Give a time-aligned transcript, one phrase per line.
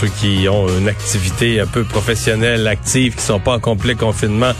[0.00, 4.52] Ceux qui ont une activité un peu professionnelle, active, qui sont pas en complet confinement,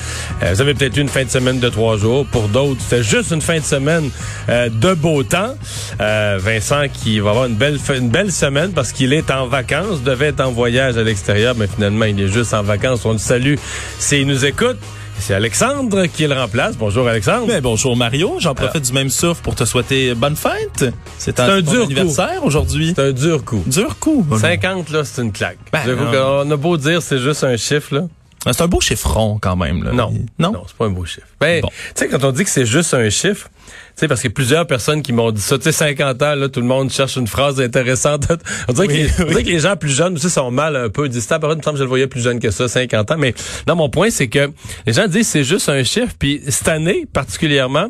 [0.43, 2.27] euh, vous avez peut-être eu une fin de semaine de trois jours.
[2.27, 4.11] Pour d'autres, c'était juste une fin de semaine
[4.51, 5.55] euh, de beau temps.
[5.99, 10.03] Euh, Vincent qui va avoir une belle, une belle semaine parce qu'il est en vacances,
[10.03, 13.07] devait être en voyage à l'extérieur, mais finalement il est juste en vacances.
[13.07, 13.55] On le salue
[13.99, 14.77] s'il nous écoute.
[15.21, 16.77] C'est Alexandre qui le remplace.
[16.77, 17.47] Bonjour Alexandre.
[17.47, 20.93] Mais bonjour Mario, j'en profite du même souffle pour te souhaiter bonne fête.
[21.19, 22.95] C'est un, un dur anniversaire aujourd'hui.
[22.97, 23.63] C'est un dur coup.
[23.67, 24.25] Dur coup.
[24.35, 25.59] 50 là, c'est une claque.
[25.73, 28.03] Ben, qu'on a beau dire c'est juste un chiffre là.
[28.47, 29.83] Ah, C'est un beau chiffron quand même.
[29.85, 29.93] Là.
[29.93, 30.53] Non, Non?
[30.53, 31.27] non, c'est pas un beau chiffre.
[31.41, 31.69] Ben, Bon.
[31.69, 34.33] tu sais quand on dit que c'est juste un chiffre, tu sais parce qu'il y
[34.33, 36.91] a plusieurs personnes qui m'ont dit ça, tu sais 50 ans là, tout le monde
[36.91, 38.25] cherche une phrase intéressante.
[38.69, 39.45] on dirait, Oui, que, les, oui.
[39.45, 41.09] que gens plus jeunes aussi sont mal un peu.
[41.09, 43.11] Disent, par exemple, il me semble que je le voyais plus jeune que ça, 50
[43.11, 43.35] ans, mais
[43.67, 44.51] non, mon point c'est que
[44.87, 47.89] les gens disent c'est juste un chiffre puis cette année particulièrement,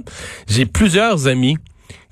[0.48, 1.58] j'ai plusieurs amis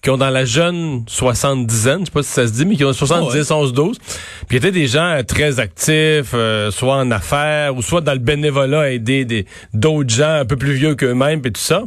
[0.02, 2.76] qui ont dans la jeune 70 ans, je sais pas si ça se dit, mais
[2.76, 3.98] qui ont 70, 11, 12,
[4.46, 8.18] puis étaient des gens euh, très actifs, euh, soit en affaires, ou soit dans le
[8.20, 11.82] bénévolat à aider des d'autres gens un peu plus vieux qu'eux-mêmes, et tout ça,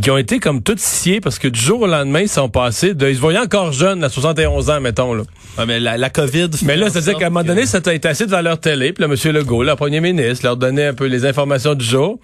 [0.00, 2.94] qui ont été comme tous sciés, parce que du jour au lendemain, ils sont passés
[2.94, 3.08] de...
[3.10, 5.24] Ils se voyaient encore jeunes, à 71 ans, mettons, là.
[5.58, 6.48] Ouais, mais la, la COVID.
[6.64, 8.92] Mais là, c'est-à-dire qu'à un moment que- donné, ça a été assis devant leur télé,
[8.94, 9.32] puis là, M.
[9.34, 12.18] Legault, le premier ministre, leur donnait un peu les informations du jour.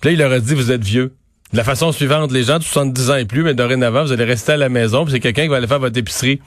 [0.00, 1.14] Puis là, il leur a dit, vous êtes vieux.
[1.52, 4.24] De la façon suivante, les gens de 70 ans et plus, mais dorénavant, vous allez
[4.24, 6.40] rester à la maison, puis c'est quelqu'un qui va aller faire votre épicerie.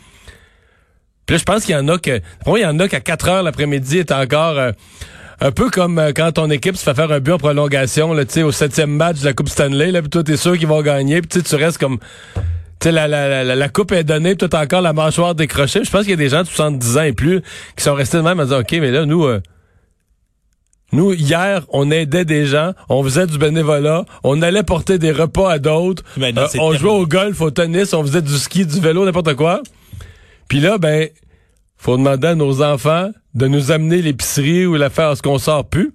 [1.26, 2.20] Puis là, je pense qu'il y en a que...
[2.46, 4.58] Moi, il y en a qu'à 4 heures l'après-midi est encore...
[4.60, 4.72] euh,
[5.44, 8.24] un peu comme euh, quand ton équipe se fait faire un but en prolongation, là,
[8.44, 11.22] au septième match de la Coupe Stanley, là, puis toi, t'es sûr qu'ils vont gagner,
[11.22, 11.98] puis tu restes comme...
[12.80, 15.84] Tu sais, la, la, la, la coupe est donnée, t'as encore la mâchoire décrochée.
[15.84, 17.42] Je pense qu'il y a des gens de 70 ans et plus
[17.76, 19.24] qui sont restés de même à dire, OK, mais là, nous...
[19.26, 19.42] euh,
[20.92, 25.52] nous, hier, on aidait des gens, on faisait du bénévolat, on allait porter des repas
[25.52, 28.80] à d'autres, Ben euh, on jouait au golf, au tennis, on faisait du ski, du
[28.80, 29.62] vélo, n'importe quoi.
[30.48, 31.08] Puis là, ben,
[31.78, 35.38] faut demander à nos enfants de nous amener l'épicerie ou la faire à ce qu'on
[35.38, 35.94] sort plus.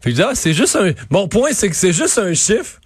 [0.00, 0.92] Fait que je dis, ah, c'est juste un...
[1.10, 2.80] Mon point, c'est que c'est juste un chiffre.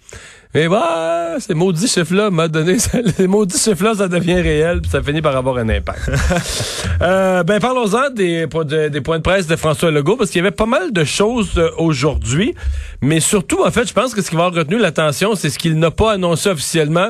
[0.57, 2.77] Mais bah, ces maudits chiffres-là m'a donné...
[3.19, 6.09] Les maudits chiffres-là, ça devient réel, puis ça finit par avoir un impact.
[6.99, 8.47] Euh, ben parlons-en des,
[8.89, 11.51] des points de presse de François Legault, parce qu'il y avait pas mal de choses
[11.57, 12.55] euh, aujourd'hui,
[13.03, 15.59] mais surtout, en fait, je pense que ce qui va avoir retenu l'attention, c'est ce
[15.59, 17.09] qu'il n'a pas annoncé officiellement,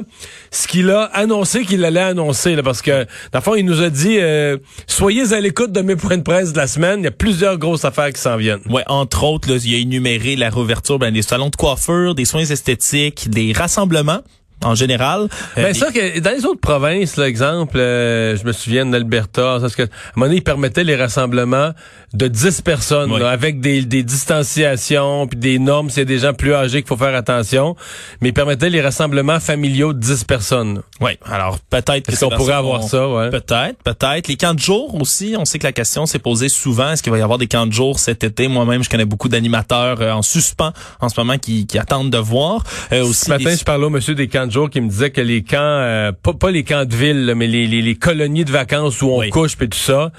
[0.51, 3.81] ce qu'il a annoncé qu'il allait annoncer, là, parce que, dans le fond, il nous
[3.81, 7.05] a dit, euh, soyez à l'écoute de mes points de presse de la semaine, il
[7.05, 8.59] y a plusieurs grosses affaires qui s'en viennent.
[8.69, 12.25] Ouais, entre autres, là, il a énuméré la réouverture ben, des salons de coiffure, des
[12.25, 14.21] soins esthétiques, des rassemblements
[14.65, 15.27] en général.
[15.57, 19.83] Euh, Ben ça, que dans les autres provinces, l'exemple, je me souviens d'Alberta, parce que
[19.83, 21.71] à un moment donné, ils permettaient les rassemblements
[22.17, 23.19] de 10 personnes, Oui.
[23.19, 26.97] là, avec des, des distanciations, puis des normes, c'est des gens plus âgés qu'il faut
[26.97, 27.75] faire attention,
[28.21, 30.81] mais ils permettaient les rassemblements familiaux de 10 personnes.
[30.99, 33.29] Ouais, alors peut-être qu'on pourrait avoir ça, ouais?
[33.29, 34.27] Peut-être, peut-être.
[34.27, 36.91] Les camps de jour aussi, on sait que la question s'est posée souvent.
[36.91, 38.47] Est-ce qu'il va y avoir des camps de jour cet été?
[38.47, 42.17] Moi-même, je connais beaucoup d'animateurs euh, en suspens en ce moment qui, qui attendent de
[42.17, 42.63] voir.
[42.91, 44.89] Euh, aussi Ce matin, les- je parlais au monsieur des camps de jour qui me
[44.89, 47.81] disait que les camps, euh, pas, pas les camps de ville, là, mais les, les,
[47.81, 49.29] les colonies de vacances où on Oui.
[49.29, 50.11] couche et tout ça,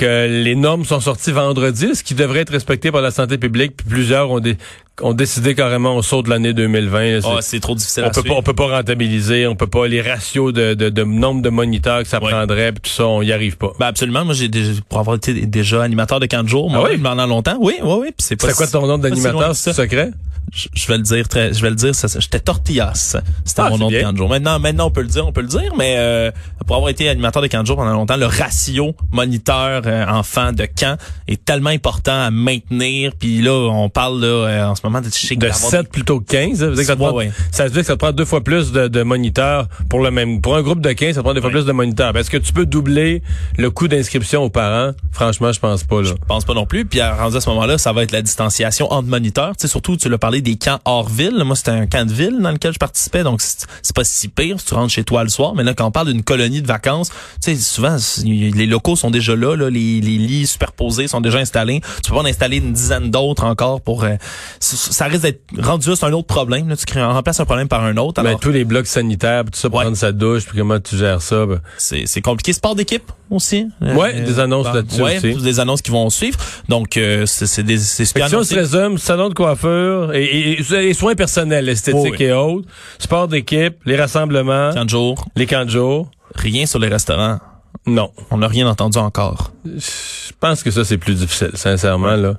[0.00, 3.76] que les normes sont sorties vendredi, ce qui devrait être respecté par la santé publique,
[3.76, 4.56] puis plusieurs ont, dé-
[5.02, 7.12] ont décidé carrément au saut de l'année 2020.
[7.12, 9.54] là, c'est- Ah, c'est trop difficile on à peut pas, on peut pas rentabiliser, on
[9.56, 12.30] peut pas les ratios de, de, de nombre de moniteurs que ça Ouais.
[12.30, 13.72] prendrait, puis tout ça, on y arrive pas.
[13.78, 14.24] Ben absolument.
[14.24, 16.98] Moi, j'ai déjà, pour avoir été déjà animateur de camp de jour, moi, Ah oui?
[16.98, 17.56] pendant longtemps.
[17.60, 18.08] Oui, oui, oui.
[18.18, 19.82] C'est quoi si- ton nom pas si loin d'animateur, c'est ça.
[19.82, 20.10] secret?
[20.52, 23.16] Je, je vais le dire très, je vais le dire, ça, ça- j'étais Tortillas.
[23.44, 24.28] C'était Ah, mon nom de jour.
[24.28, 26.32] Maintenant, maintenant, on peut le dire, on peut le dire, mais euh,
[26.66, 30.98] pour avoir été animateur de jour pendant longtemps, le ratio moniteur euh, enfant de camp
[31.28, 33.12] est tellement important à maintenir.
[33.18, 36.20] Puis là, on parle là, euh, en ce moment de, que De d'avoir 7 plutôt
[36.20, 36.58] que 15.
[36.58, 37.30] Ça veut dire que ça, prend, ouais.
[37.52, 40.10] ça veut dire que ça te prend deux fois plus de, de moniteurs pour le
[40.10, 40.40] même.
[40.40, 41.54] Pour un groupe de 15, ça te prend deux fois Ouais.
[41.54, 42.16] plus de moniteurs.
[42.16, 43.22] Est-ce que tu peux doubler
[43.56, 44.92] le coût d'inscription aux parents?
[45.12, 46.02] Franchement, je pense pas.
[46.02, 46.08] Là.
[46.08, 46.84] Je pense pas non plus.
[46.86, 49.52] Puis à- rendu à ce moment-là, ça va être la distanciation entre moniteurs.
[49.56, 51.42] Tu sais, surtout, tu l'as des camps hors ville.
[51.44, 54.60] Moi, c'était un camp de ville dans lequel je participais, donc c'est pas si pire
[54.60, 55.54] si tu rentres chez toi le soir.
[55.56, 57.08] Mais là, quand on parle d'une colonie de vacances,
[57.42, 61.38] tu sais, souvent, les locaux sont déjà là, là les, les lits superposés sont déjà
[61.38, 61.80] installés.
[62.04, 64.04] Tu peux pas en installer une dizaine d'autres encore pour...
[64.04, 64.14] euh,
[64.60, 66.68] ça, risque d'être rendu c'est un autre problème.
[66.68, 66.76] Là.
[66.76, 68.22] Tu crées, remplaces un problème par un autre.
[68.22, 69.84] Ben, Alors, tous les blocs sanitaires, tout ça, pour Ouais.
[69.84, 71.46] prendre sa douche, puis comment tu gères ça?
[71.46, 71.60] ben.
[71.78, 72.52] c'est c'est compliqué.
[72.52, 73.66] Sport d'équipe aussi.
[73.80, 75.42] Ouais, des annonces bah, là-dessus ouais, aussi.
[75.42, 76.38] des annonces qui vont suivre.
[76.68, 77.78] Donc, euh, c'est des...
[77.78, 78.04] si
[78.34, 82.24] on se résume, salon de coiffure et et, et- et soins personnels, esthétiques oui.
[82.26, 82.68] et autres,
[82.98, 86.10] sport d'équipe, les rassemblements, Camp de jour, les camps de jour.
[86.34, 87.38] rien sur les restaurants.
[87.86, 88.10] Non.
[88.30, 89.52] On n'a rien entendu encore.
[89.64, 92.34] Je pense que ça, c'est plus difficile, sincèrement, là.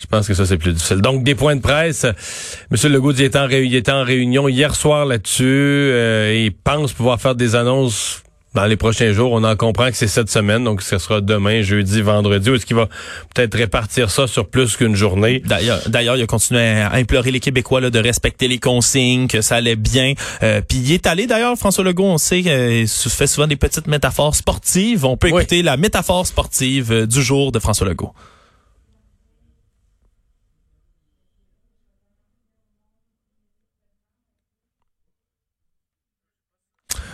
[0.00, 1.00] Je pense que ça, c'est plus difficile.
[1.00, 2.04] Donc, des points de presse.
[2.04, 2.92] M.
[2.92, 5.42] Legault dit, il était en, réu- il était en réunion hier soir là-dessus.
[5.44, 8.22] Euh, il pense pouvoir faire des annonces
[8.58, 9.30] dans les prochains jours.
[9.32, 12.50] On en comprend que c'est cette semaine, donc ce sera demain, jeudi, vendredi.
[12.50, 12.88] Ou est-ce qu'il va
[13.32, 15.40] peut-être répartir ça sur plus qu'une journée?
[15.46, 19.42] D'ailleurs, d'ailleurs, il a continué à implorer les Québécois là, de respecter les consignes, que
[19.42, 20.14] ça allait bien.
[20.42, 23.86] Euh, Puis il est allé d'ailleurs, François Legault, on sait qu'il fait souvent des petites
[23.86, 25.04] métaphores sportives.
[25.04, 25.42] On peut Oui.
[25.42, 28.12] écouter la métaphore sportive euh, du jour de François Legault.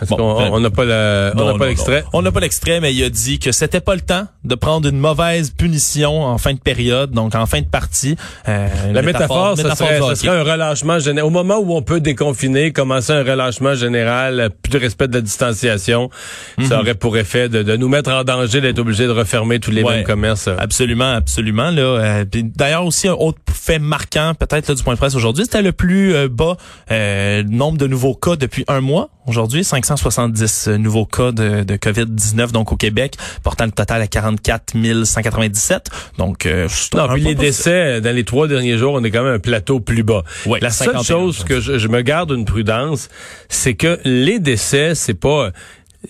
[0.05, 2.03] Est-ce Bon, qu'on- ben- on n'a pas on n'a l'extrait.
[2.13, 4.87] On n'a pas l'extrait, mais il a dit que c'était pas le temps de prendre
[4.87, 8.15] une mauvaise punition en fin de période, donc en fin de partie.
[8.47, 10.15] Euh, La métaphore, ça, métaphore serait, ça hockey.
[10.15, 11.27] serait un relâchement général.
[11.27, 15.13] Au moment où on peut déconfiner, commencer un relâchement général, euh, plus de respect de
[15.15, 16.09] la distanciation,
[16.57, 16.65] Mhm.
[16.65, 19.71] ça aurait pour effet de, de nous mettre en danger d'être obligé de refermer tous
[19.71, 19.95] les Ouais.
[19.97, 20.47] mêmes commerces.
[20.57, 21.71] Absolument, absolument.
[21.71, 22.25] Là, Euh,
[22.55, 26.13] D'ailleurs aussi un autre fait marquant, peut-être du point de presse aujourd'hui, c'était le plus
[26.29, 26.57] bas
[26.91, 29.09] euh, nombre de nouveaux cas depuis un mois.
[29.27, 34.73] Aujourd'hui, 570 nouveaux cas de, de COVID-19 donc au Québec, portant le total à 44
[35.03, 35.89] 197.
[36.17, 39.33] Donc, euh, Non, puis les décès, dans les trois derniers jours, on est quand même
[39.35, 40.23] un plateau plus bas.
[40.45, 43.09] Ouais, la seule 51, chose que je, je me garde une prudence,
[43.49, 45.51] c'est que les décès, c'est pas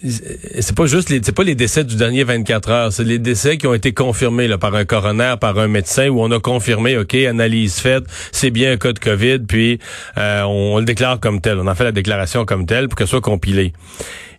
[0.04, 3.58] c'est pas juste les c'est pas les décès du dernier 24 heures, c'est les décès
[3.58, 6.98] qui ont été confirmés là, par un coroner, par un médecin où on a confirmé
[6.98, 9.80] OK, analyse faite, c'est bien un cas de Covid, puis
[10.18, 13.06] euh, on, le déclare comme tel, on en fait la déclaration comme telle pour que
[13.06, 13.74] ce soit compilé.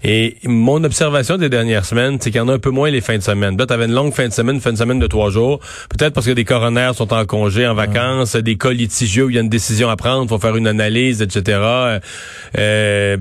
[0.05, 3.01] Et mon observation des dernières semaines, c'est qu'il y en a un peu moins les
[3.01, 3.57] fins de semaine.
[3.57, 5.59] Là, tu avais une longue fin de semaine, fin de semaine de trois jours.
[5.89, 9.37] Peut-être parce que des coronaires sont en congé, en vacances, des cas litigieux où il
[9.37, 11.59] y a une décision à prendre, faut faire une analyse, etc.
[11.59, 12.01] Euh,
[12.59, 13.17] euh,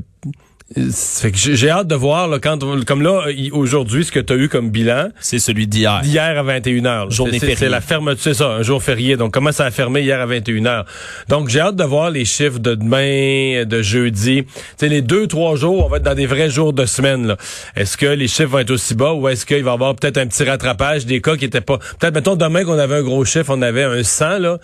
[0.73, 4.35] fait que j'ai hâte de voir, là, quand, comme là, aujourd'hui, ce que tu as
[4.35, 6.01] eu comme bilan, C'est celui d'hier.
[6.01, 7.11] d'hier à 21h.
[7.11, 7.55] Journée C'est- c'est- fériée.
[7.57, 9.15] C'est la fermeture, c'est ça, un jour férié.
[9.15, 10.85] Donc, comment ça a fermé hier à 21h?
[11.29, 14.45] Donc, j'ai hâte de voir les chiffres de demain, de jeudi.
[14.77, 17.37] Sais, les deux, trois jours, on va être dans des vrais jours de semaine, là.
[17.75, 20.17] Est-ce que les chiffres vont être aussi bas ou est-ce qu'il va y avoir peut-être
[20.17, 23.23] un petit rattrapage des cas qui étaient pas, peut-être, mettons, demain qu'on avait un gros
[23.23, 24.57] chiffre, on avait un 100, là.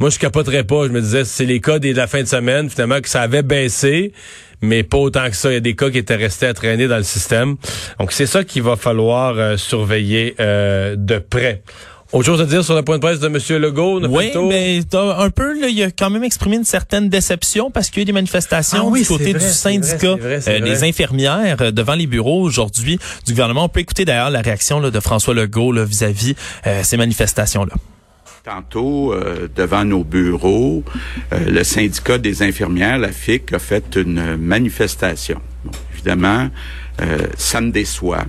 [0.00, 0.84] Moi, je capoterais pas.
[0.86, 3.42] Je me disais, c'est les cas de la fin de semaine, finalement, que ça avait
[3.42, 4.12] baissé
[4.62, 5.50] mais pas autant que ça.
[5.50, 7.56] Il y a des cas qui étaient restés à traîner dans le système.
[7.98, 11.62] Donc, c'est ça qu'il va falloir euh, surveiller euh, de près.
[12.12, 13.60] Autre chose à dire sur le point de presse de M.
[13.60, 14.00] Legault?
[14.08, 17.90] Oui, mais t'as un peu, là, il a quand même exprimé une certaine déception parce
[17.90, 20.56] qu'il y a eu des manifestations Ah oui, du côté vrai, du syndicat vrai, vrai,
[20.56, 23.64] euh, des infirmières euh, devant les bureaux aujourd'hui du gouvernement.
[23.64, 26.36] On peut écouter d'ailleurs la réaction là, de François Legault là, vis-à-vis
[26.66, 27.74] euh, ces manifestations-là.
[28.46, 30.84] Tantôt, euh, devant nos bureaux,
[31.32, 35.40] euh, le syndicat des infirmières, la FIC, a fait une manifestation.
[35.64, 36.48] Bon, évidemment,
[37.02, 38.24] euh, ça me déçoit.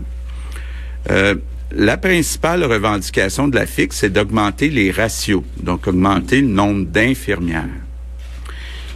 [1.12, 1.36] Euh,
[1.72, 7.70] la principale revendication de la FIC, c'est d'augmenter les ratios, donc augmenter le nombre d'infirmières.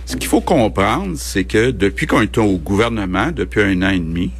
[0.08, 4.00] Ce qu'il faut comprendre, c'est que depuis qu'on est au gouvernement, depuis un an et
[4.00, 4.32] demi,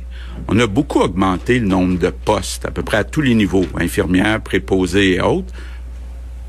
[0.48, 3.68] on a beaucoup augmenté le nombre de postes, à peu près à tous les niveaux,
[3.80, 5.54] infirmières, préposées et autres.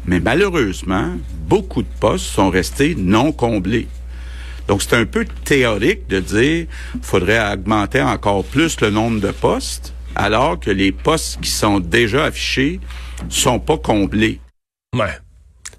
[0.07, 1.17] Mais malheureusement,
[1.47, 3.87] beaucoup de postes sont restés non comblés.
[4.69, 6.67] Donc, c'est un peu théorique de dire
[7.03, 12.25] faudrait augmenter encore plus le nombre de postes, alors que les postes qui sont déjà
[12.25, 12.81] affichés
[13.29, 14.41] sont pas comblés.
[14.97, 15.19] Ouais.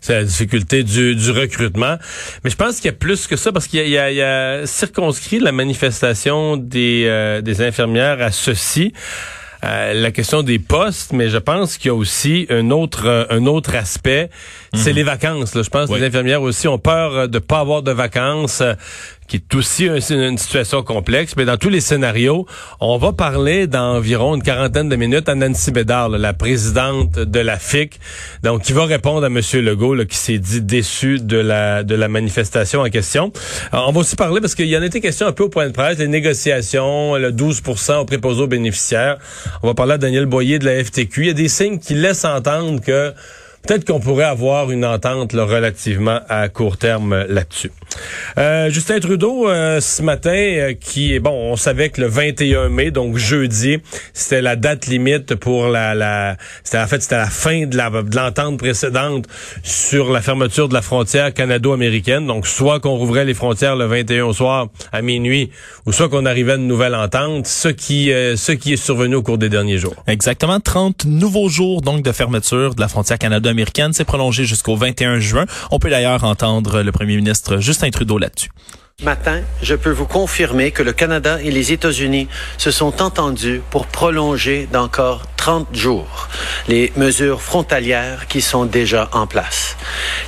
[0.02, 1.98] C'est la difficulté du, recrutement.
[2.44, 5.54] Mais je pense qu'il y a plus que ça parce qu'il y a circonscrit la
[5.54, 8.92] manifestation des, euh, des infirmières à ceci.
[9.64, 13.26] Euh, la question des postes, mais je pense qu'il y a aussi un autre euh,
[13.30, 14.30] un autre aspect,
[14.74, 15.56] c'est les vacances.
[15.56, 15.62] Là.
[15.64, 18.62] Je pense que les infirmières aussi ont peur euh, de pas avoir de vacances,
[19.34, 21.34] qui est aussi une situation complexe.
[21.36, 22.46] Mais dans tous les scénarios,
[22.80, 27.40] on va parler dans environ une quarantaine de minutes à Nancy Bédard, la présidente de
[27.40, 28.00] la FIC,
[28.44, 29.42] donc qui va répondre à M.
[29.66, 33.34] Legault, là, qui s'est dit déçu de la de la manifestation en question.
[33.72, 35.50] Alors, on va aussi parler parce qu'il y en a été question un peu au
[35.50, 39.18] point de presse, les négociations, le 12 aux préposés aux bénéficiaires.
[39.64, 41.22] On va parler à Daniel Boyer de la FTQ.
[41.22, 43.14] Il y a des signes qui laissent entendre que
[43.66, 47.72] peut-être qu'on pourrait avoir une entente là, relativement à court terme euh, là-dessus.
[48.38, 52.70] Euh, Justin Trudeau, euh, ce matin, euh, qui est bon, on savait que le 21
[52.70, 53.78] mai, donc jeudi,
[54.14, 57.90] c'était la date limite pour la, la c'était en fait c'était la fin de la
[57.90, 59.26] de l'entente précédente
[59.64, 62.28] sur la fermeture de la frontière canado-américaine.
[62.28, 65.52] Donc soit qu'on rouvrait les frontières le 21 au soir à minuit,
[65.86, 69.16] ou soit qu'on arrivait à une nouvelle entente, ce qui euh, ce qui est survenu
[69.16, 69.96] au cours des derniers jours.
[70.08, 73.94] Exactement 30 nouveaux jours donc de fermeture de la frontière Canada américaine.
[73.94, 75.46] C'est prolongé jusqu'au 21 juin.
[75.72, 78.50] On peut d'ailleurs entendre le premier ministre Justin Trudeau là-dessus.
[79.02, 83.88] Matin, je peux vous confirmer que le Canada et les États-Unis se sont entendus pour
[83.88, 86.30] prolonger d'encore 30 jours
[86.68, 89.78] les mesures frontalières qui sont déjà en place.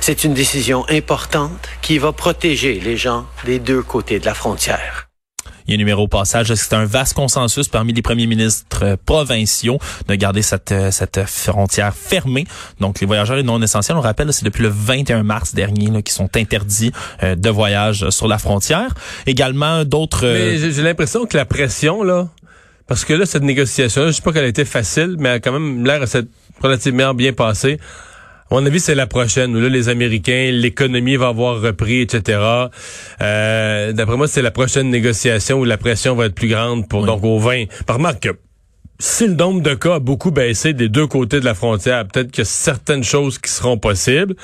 [0.00, 5.05] C'est une décision importante qui va protéger les gens des deux côtés de la frontière.
[5.66, 6.54] Il y a numéro au passage.
[6.54, 11.24] C'est un vaste consensus parmi les premiers ministres euh, provinciaux de garder cette, euh, cette
[11.26, 12.46] frontière fermée?
[12.80, 16.12] Donc, les voyageurs non essentiels, on rappelle, c'est depuis le 21 mars dernier là, qui
[16.12, 16.92] sont interdits
[17.22, 18.94] euh, de voyage sur la frontière.
[19.26, 20.26] Également, d'autres...
[20.26, 22.28] Mais j'ai l'impression que la pression, là,
[22.86, 25.40] parce que là, cette négociation, je sais pas qu'elle a été facile, mais elle a
[25.40, 26.04] quand même l'air
[26.62, 27.78] relativement bien passée.
[28.48, 32.38] À mon avis, c'est la prochaine où là, les Américains, l'économie va avoir repris, etc.
[33.20, 37.04] Euh, D'après moi, c'est la prochaine négociation où la pression va être plus grande pour
[37.04, 37.64] donc au 20.
[37.86, 38.38] Par remarque que
[39.00, 42.30] si le nombre de cas a beaucoup baissé des deux côtés de la frontière, peut-être
[42.30, 44.36] qu'il y a certaines choses qui seront possibles.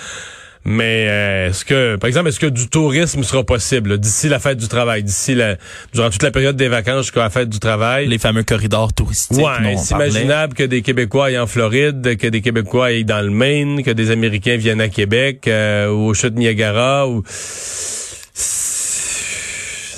[0.65, 4.59] Mais euh, est-ce que, par exemple, est-ce que du tourisme sera possible d'ici la fête
[4.59, 5.57] du travail, d'ici la,
[5.93, 8.07] durant toute la période des vacances jusqu'à la fête du travail?
[8.07, 9.39] Les fameux corridors touristiques.
[9.39, 13.31] Ouais, c'est imaginable que des Québécois aillent en Floride, que des Québécois aillent dans le
[13.31, 17.23] Maine, que des Américains viennent à Québec euh, ou au Chute Niagara ou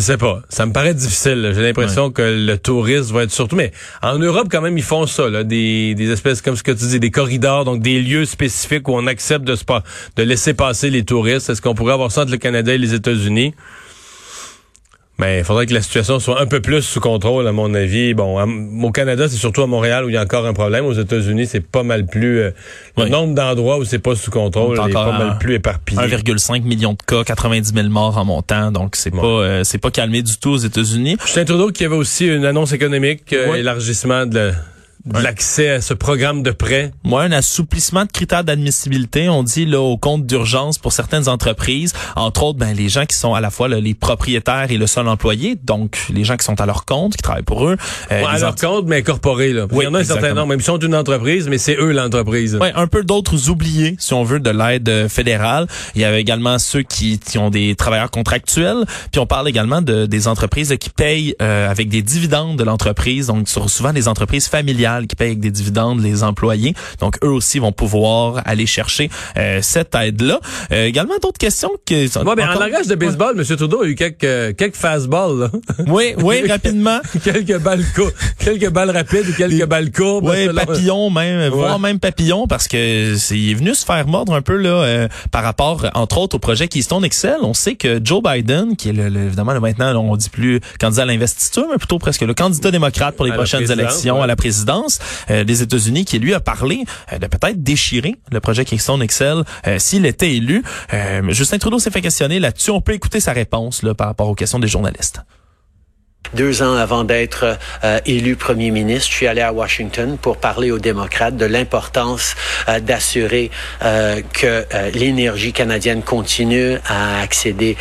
[0.05, 0.43] sais pas.
[0.49, 1.53] Ça me paraît difficile.
[1.55, 3.57] J'ai l'impression que le tourisme va être surtout.
[3.57, 6.73] Mais en Europe, quand même, ils font ça, là, des, des espèces comme ce que
[6.73, 9.57] tu dis, des corridors, donc des lieux spécifiques où on accepte de,
[10.17, 11.49] de laisser passer les touristes.
[11.51, 13.55] Est-ce qu'on pourrait avoir ça entre le Canada et les États-Unis?
[15.25, 18.13] Mais il faudrait que la situation soit un peu plus sous contrôle, à mon avis.
[18.13, 18.39] Bon,
[18.83, 20.85] au Canada, c'est surtout à Montréal où il y a encore un problème.
[20.85, 22.41] Aux États-Unis, c'est pas mal plus...
[22.41, 22.51] Euh,
[22.99, 25.99] le nombre d'endroits où c'est pas sous contrôle est, pas mal plus éparpillé.
[25.99, 28.71] 1,5 million de cas, 90 000 morts en montant.
[28.71, 31.17] Donc, c'est pas euh, c'est pas calmé du tout aux États-Unis.
[31.25, 34.53] Justin Trudeau qui avait aussi une annonce économique, euh, élargissement de
[35.13, 36.93] l'accès à ce programme de prêt?
[37.05, 41.93] Moi, un assouplissement de critères d'admissibilité, on dit là au compte d'urgence pour certaines entreprises,
[42.17, 45.09] entre autres ben les gens qui sont à la fois les propriétaires et le seul
[45.09, 47.77] employé, donc les gens qui sont à leur compte, qui travaillent pour eux.
[48.13, 49.67] Euh, à leur compte, mais incorporés là.
[49.71, 51.77] Oui, il y en a un certain nombre, même si sont une entreprise, mais c'est
[51.77, 52.57] eux l'entreprise.
[52.57, 55.67] Ouais, un peu d'autres oubliés, si on veut, de l'aide euh, fédérale.
[55.95, 59.83] Il y avait également ceux qui, qui, ont des travailleurs contractuels, puis on parle également
[59.83, 64.49] de des entreprises qui payent euh, avec des dividendes de l'entreprise, donc souvent des entreprises
[64.49, 66.75] familiales qui payent avec des dividendes les employés.
[67.01, 70.41] Donc, eux aussi vont pouvoir aller chercher euh, cette aide-là.
[70.73, 72.05] Euh, également, d'autres questions que...
[72.25, 73.57] Ouais, ben, en langage de baseball, M.
[73.57, 75.51] Trudeau a eu quelques, quelques fastballs.
[75.87, 77.01] Oui, oui, rapidement.
[77.23, 77.85] quelques balles
[78.39, 80.29] quelques balles rapides ou quelques balles courbes.
[80.29, 84.43] Oui, papillon même, voire même papillon, parce que c'est est venu se faire mordre un
[84.43, 87.37] peu là euh, par rapport, entre autres, au projet Keystone Excel.
[87.43, 91.07] On sait que Joe Biden, qui est le, évidemment maintenant, on dit plus candidat à
[91.07, 94.84] l'investiture, mais plutôt presque le candidat démocrate pour les prochaines élections à la présidence,
[95.31, 99.45] euh, des États-Unis qui lui a parlé euh, de peut-être déchirer le projet Keystone Excel
[99.67, 100.63] euh, s'il était élu.
[101.29, 102.71] Justin Trudeau s'est fait questionner là-dessus.
[102.71, 105.21] On peut écouter sa réponse par rapport aux questions des journalistes.
[106.35, 107.59] Deux ans avant d'être
[108.07, 112.35] élu premier ministre, je suis allé à Washington pour parler aux démocrates de l'importance
[112.83, 113.51] d'assurer
[113.81, 114.65] que
[114.97, 117.77] l'énergie canadienne continue à accéder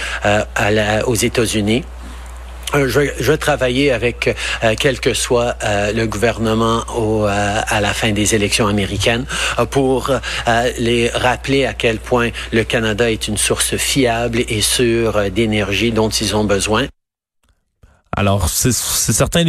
[1.06, 1.84] aux États-Unis.
[2.76, 7.82] Euh, je je vais, travailler avec euh, quel que soit euh, le gouvernement au, à
[7.82, 9.26] la fin des élections américaines
[9.70, 10.12] pour
[10.80, 16.10] les rappeler à quel point le Canada est une source fiable et sûre d'énergie dont
[16.10, 16.88] ils ont besoin.
[18.16, 19.44] Alors, c'est certain,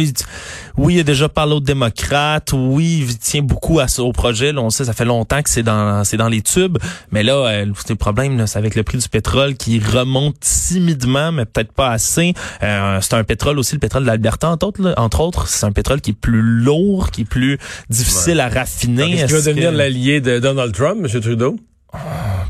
[0.77, 4.61] oui, il a déjà parlé aux démocrates, oui, il tient beaucoup à, au projet, là,
[4.61, 6.77] on sait, ça fait longtemps que c'est dans c'est dans les tubes,
[7.11, 11.45] mais là, euh, le problème, c'est avec le prix du pétrole qui remonte timidement, mais
[11.45, 12.33] peut-être pas assez.
[12.63, 15.71] Euh, c'est un pétrole aussi, le pétrole de l'Alberta, entre autres, entre autres, c'est un
[15.71, 19.13] pétrole qui est plus lourd, qui est plus difficile à raffiner.
[19.13, 21.21] Est-ce qu'il va devenir l'allié de Donald Trump, M.
[21.21, 21.55] Trudeau?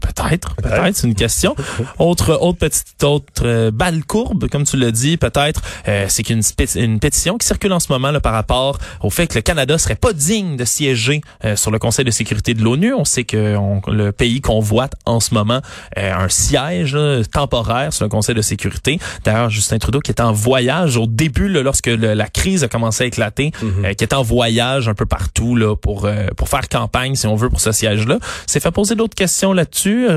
[0.02, 1.56] Peut-être, peut-être, c'est une question.
[2.00, 6.42] autre, autre petite, autre euh, balle courbe, comme tu l'as dit, peut-être, euh, c'est qu'une
[6.76, 9.78] une pétition qui circule en ce moment là, par rapport au fait que le Canada
[9.78, 12.94] serait pas digne de siéger euh, sur le Conseil de sécurité de l'ONU.
[12.94, 15.62] On sait que le pays convoite en ce moment
[15.96, 16.98] un siège
[17.32, 19.00] temporaire sur le Conseil de sécurité.
[19.24, 23.04] D'ailleurs, Justin Trudeau qui était en voyage au début, là, lorsque la crise a commencé
[23.04, 23.96] à éclater, mm-hmm.
[23.96, 27.50] qui était en voyage un peu partout là pour pour faire campagne, si on veut,
[27.50, 30.08] pour ce siège-là, s'est fait poser d'autres questions là-dessus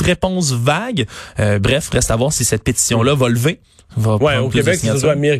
[0.00, 1.06] réponse vague.
[1.38, 3.60] Euh, bref, reste à voir si cette pétition-là va lever
[3.96, 4.86] va Ouais, au Québec, c'est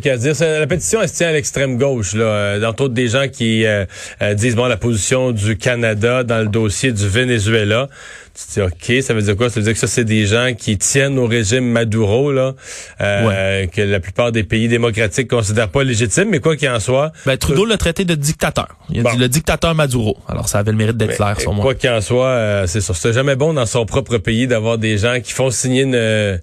[0.00, 0.34] Kadir.
[0.36, 2.24] C'est- La pétition, elle se tient à l'extrême gauche, là.
[2.24, 3.84] Euh, Entre autres, des gens qui euh,
[4.22, 7.88] euh, disent, bon, la position du Canada dans le dossier du Venezuela.
[8.34, 9.50] Tu te dis, OK, ça veut dire quoi?
[9.50, 12.54] Ça veut dire que ça, c'est des gens qui tiennent au régime Maduro, là,
[13.02, 17.12] euh, que la plupart des pays démocratiques considèrent pas légitime, mais quoi qu'il en soit,
[17.26, 18.68] Ben, Trudeau l'a traité de dictateur.
[18.88, 19.10] Il a Bon.
[19.12, 20.16] dit le dictateur Maduro.
[20.28, 21.62] Alors, ça avait le mérite d'être clair, sur moi.
[21.62, 22.96] Quoi qu'il en soit, euh, c'est sûr.
[22.96, 26.38] C'est jamais bon dans son propre pays d'avoir des gens qui font signer une euh,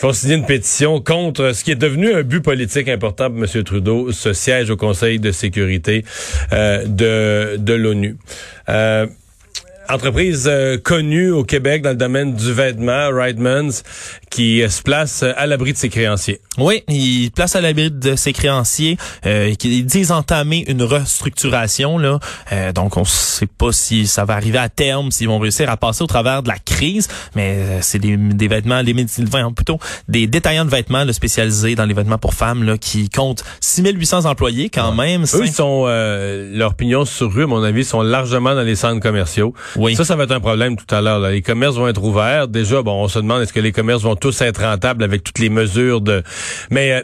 [0.00, 3.64] font signer une pétition contre ce qui est devenu un but politique important pour M.
[3.64, 6.06] Trudeau, ce siège au Conseil de sécurité
[6.54, 8.16] euh, de, de l'ONU.
[8.70, 9.06] Euh,
[9.92, 13.82] entreprise euh, connue au Québec dans le domaine du vêtement, Reitmans,
[14.30, 16.40] qui euh, se place euh, à l'abri de ses créanciers.
[16.58, 22.18] Oui, il place à l'abri de ses créanciers euh, qui disent entamer une restructuration là.
[22.52, 25.76] Euh, donc on sait pas si ça va arriver à terme, s'ils vont réussir à
[25.76, 29.78] passer au travers de la crise, mais euh, c'est des, des vêtements, des médecins, plutôt
[30.08, 34.24] des détaillants de vêtements là, spécialisés dans les vêtements pour femmes là, qui comptent 6800
[34.26, 35.22] employés quand même.
[35.22, 38.62] Eux, Cinq- ils sont, euh, leurs pignons sur rue, à mon avis, sont largement dans
[38.62, 39.54] les centres commerciaux.
[39.80, 39.96] Oui.
[39.96, 41.18] Ça, ça va être un problème tout à l'heure.
[41.18, 41.30] là.
[41.30, 42.48] Les commerces vont être ouverts.
[42.48, 45.38] Déjà, bon, on se demande est-ce que les commerces vont tous être rentables avec toutes
[45.38, 46.22] les mesures de.
[46.70, 47.02] Mais euh,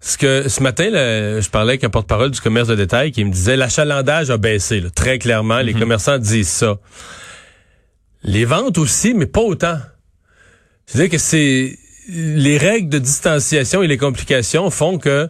[0.00, 3.24] ce que ce matin, là, je parlais avec un porte-parole du commerce de détail qui
[3.24, 5.60] me disait l'achalandage a baissé, là, très clairement.
[5.60, 6.76] Les commerçants disent ça.
[8.22, 9.78] Les ventes aussi, mais pas autant.
[10.84, 15.28] C'est-à-dire que c'est les règles de distanciation et les complications font que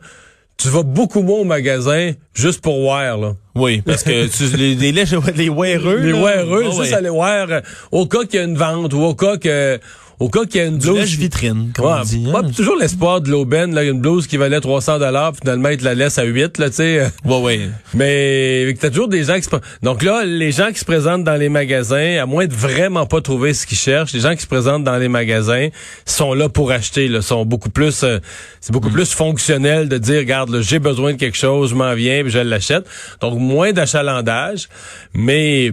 [0.60, 3.32] tu vas beaucoup moins au magasin juste pour voir là.
[3.54, 6.92] Oui, parce que tu, les, les, les, les weareux, Les weareux, juste ouais.
[6.94, 9.78] aller voir euh, au cas qu'il y a une vente ou au cas que
[10.20, 12.26] au cas qu'il y a une blouse lèche vitrine, comme Ouais, on dit.
[12.26, 12.50] ouais, hein.
[12.54, 15.94] toujours l'espoir de l'aubaine, là, une blouse qui valait 300 dollars, finalement, ils te la
[15.94, 17.10] laissent à 8, là, tu sais.
[17.24, 17.60] Ouais, ouais.
[17.94, 19.50] Mais t'as toujours des gens qui se...
[19.82, 23.20] Donc là, les gens qui se présentent dans les magasins, à moins de vraiment pas
[23.20, 25.68] trouver ce qu'ils cherchent, les gens qui se présentent dans les magasins
[26.04, 28.04] sont là pour acheter, là, sont beaucoup plus...
[28.04, 28.18] euh,
[28.60, 31.94] c'est beaucoup plus fonctionnel de dire, regarde, là, j'ai besoin de quelque chose, je m'en
[31.94, 32.84] viens, puis je l'achète.
[33.22, 34.68] Donc, moins d'achalandage,
[35.14, 35.72] mais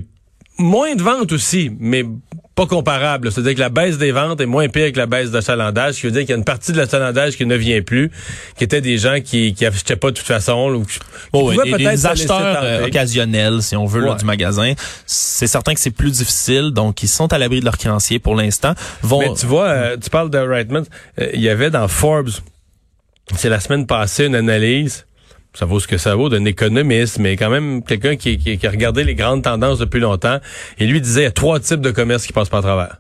[0.58, 2.06] moins de ventes aussi, mais
[2.58, 3.28] pas comparable.
[3.28, 3.32] là.
[3.32, 6.08] C'est-à-dire que la baisse des ventes est moins pire que la baisse d'achalandage, ce qui
[6.08, 8.12] veut dire qu'il y a une partie de l'achalandage qui ne vient plus,
[8.58, 10.98] qui étaient des gens qui qui achetaient pas de toute façon, ou qui
[11.34, 14.74] Oh, ouais, pouvaient des, peut-être des acheteurs euh, occasionnels, si on veut, là, du magasin.
[15.06, 18.36] C'est certain que c'est plus difficile, donc ils sont à l'abri de leurs créanciers pour
[18.36, 18.74] l'instant.
[19.04, 19.20] Vont...
[19.20, 20.84] Mais tu vois, euh, tu parles de Reitman,
[21.22, 22.32] euh, il y avait dans Forbes,
[23.36, 25.06] c'est la semaine passée, une analyse,
[25.58, 28.68] ça vaut ce que ça vaut, d'un économiste, mais quand même quelqu'un qui, qui, qui
[28.68, 30.40] a regardé les grandes tendances depuis longtemps,
[30.78, 32.98] et lui disait, il y a trois types de commerces qui passent par travers.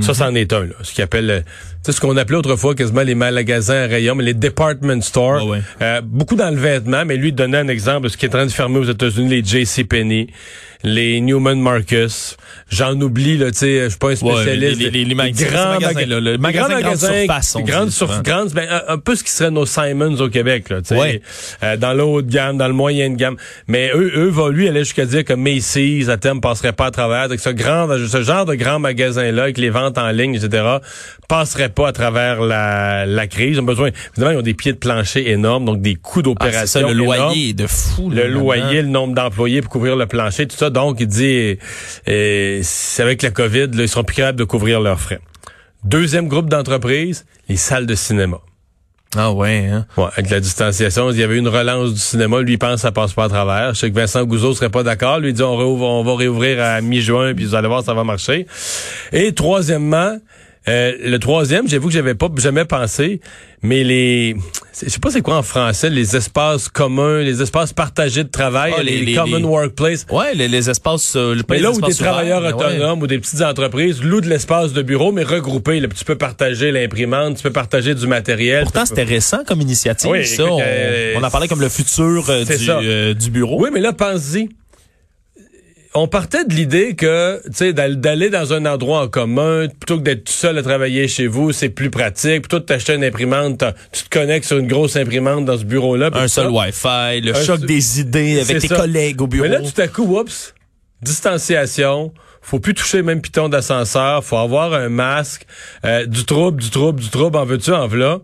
[0.00, 0.74] Ça, c'en est un, là.
[0.82, 1.44] Ce qu'il appelle,
[1.92, 5.46] sais, ce qu'on appelait autrefois quasiment les magasins à rayons, mais les department stores.
[5.46, 5.60] Ouais.
[5.82, 8.32] Euh, beaucoup dans le vêtement, mais lui donnait un exemple de ce qui est en
[8.38, 10.28] train de fermer aux États-Unis, les JCPenney,
[10.84, 12.36] les Newman Marcus.
[12.70, 14.78] J'en oublie, là, tu sais, je suis pas un Ouais, spécialiste.
[14.78, 17.56] les- les- les- les magasins- grands ces magasins-là, maga- le les magasin grands magasins, surface,
[17.66, 18.22] grandes dit sur- souvent.
[18.22, 20.96] grandes, ben, un, un peu ce qui serait nos Simons au Québec, là, tu sais.
[20.96, 21.22] Ouais.
[21.64, 23.36] Euh, dans le haut de gamme, dans le moyen de gamme.
[23.66, 26.90] Mais eux, eux, va lui aller jusqu'à dire que Macy's, à terme, passerait pas à
[26.90, 27.28] travers.
[27.28, 30.62] Donc, ce grand, ce genre de grands magasins-là, avec les ventes en ligne, etc.,
[31.28, 33.56] passerait pas à travers la, la crise.
[33.56, 36.22] Ils ont besoin, évidemment, ils ont des pieds de plancher énormes, donc des coûts Ah,
[36.22, 36.80] d'opération.
[36.80, 37.04] le énormes.
[37.04, 38.10] loyer est de fou.
[38.10, 40.70] Le loyer, le nombre d'employés pour couvrir le plancher, tout ça.
[40.70, 41.58] Donc, il dit,
[42.08, 45.20] euh, c'est avec la COVID, là, ils seront plus capables de couvrir leurs frais.
[45.84, 48.38] Deuxième groupe d'entreprises, les salles de cinéma.
[49.16, 49.86] Ah ouais, hein.
[49.96, 52.40] Ouais, avec la distanciation, il y avait une relance du cinéma.
[52.42, 53.72] Lui, il pense que ça passe pas à travers.
[53.72, 55.18] Je sais que Vincent Gouzeau serait pas d'accord.
[55.18, 57.94] Lui, il dit on, réouvre- on va réouvrir à mi-juin, puis vous allez voir, ça
[57.94, 58.46] va marcher.
[59.12, 60.18] Et troisièmement,
[60.66, 63.20] euh, le troisième, j'avoue que j'avais pas jamais pensé,
[63.62, 64.36] mais les,
[64.82, 68.72] je sais pas c'est quoi en français, les espaces communs, les espaces partagés de travail,
[68.76, 70.04] Ah, les, les- common les- workplace.
[70.10, 72.52] Ouais, les, les espaces, euh, Mais les là où des travailleurs ouais.
[72.52, 75.80] autonomes ou des petites entreprises louent de l'espace de bureau, mais regroupés.
[75.80, 78.64] Là, tu peux partager l'imprimante, tu peux partager du matériel.
[78.64, 80.42] Pourtant, peux- c'était récent comme initiative, Oui, ça.
[80.42, 83.62] écoute, on, euh, on en parlait comme le futur euh, du, euh, du bureau.
[83.62, 84.48] Oui, mais là, pense-y.
[86.00, 89.96] On partait de l'idée que, tu sais, d'al- d'aller dans un endroit en commun, plutôt
[89.98, 92.42] que d'être tout seul à travailler chez vous, c'est plus pratique.
[92.42, 96.10] Plutôt que t'acheter une imprimante, tu te connectes sur une grosse imprimante dans ce bureau-là.
[96.14, 96.50] Un seul.
[96.50, 98.76] Wi-Fi, le Un choc des idées avec tes ça.
[98.76, 99.44] collègues au bureau.
[99.48, 100.54] Mais là, tout à coup, oups,
[101.02, 102.12] distanciation.
[102.42, 104.24] Faut plus toucher même piton d'ascenseur.
[104.24, 105.46] Faut avoir un masque.
[105.84, 107.36] Euh, du trouble, du trouble, du trouble.
[107.36, 108.20] En veux-tu, en voilà.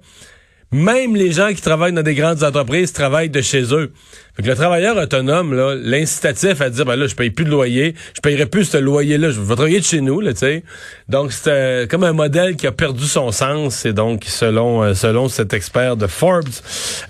[0.72, 3.92] Même les gens qui travaillent dans des grandes entreprises travaillent de chez eux.
[4.37, 7.51] Fait que le travailleur autonome, là, l'incitatif à dire, ben là, je paye plus de
[7.51, 10.64] loyer, je payerai plus ce loyer-là, je vais travailler de chez nous, là, tu sais.
[11.09, 14.94] Donc, c'est euh, comme un modèle qui a perdu son sens et donc, selon euh,
[14.94, 16.49] selon cet expert de Forbes,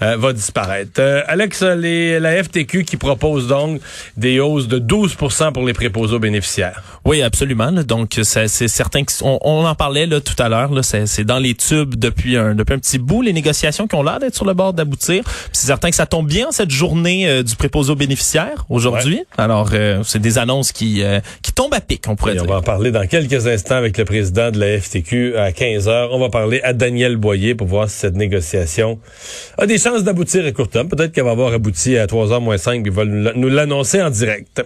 [0.03, 1.01] euh, va disparaître.
[1.27, 3.81] Alex, les, la FTQ qui propose donc
[4.19, 6.83] des hausses de 12% pour les préposés bénéficiaires.
[7.07, 7.73] Oui, absolument.
[7.73, 10.71] Donc, c'est certain qu'on on en parlait là tout à l'heure.
[10.83, 14.19] C'est dans les tubes depuis un depuis un petit bout les négociations qui ont l'air
[14.19, 15.25] d'être sur le bord d'aboutir.
[15.53, 19.23] C'est certain que ça tombe bien cette journée euh, du préposé aux bénéficiaires aujourd'hui?
[19.39, 22.45] Alors, euh, c'est des annonces qui euh, qui tombent à pic, on pourrait dire.
[22.45, 25.89] On va en parler dans quelques instants avec le président de la FTQ à 15
[25.89, 26.11] heures.
[26.13, 28.99] On va parler à Daniel Boyer pour voir si cette négociation
[29.59, 30.89] a des chances d'aboutir à court terme.
[30.89, 34.11] Peut-être qu'elle va avoir abouti à 3 h moins 5 ils vont nous l'annoncer en
[34.11, 34.65] direct.